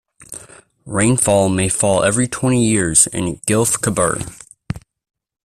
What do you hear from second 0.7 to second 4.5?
Rainfall may fall every twenty years in Gilf Kebir.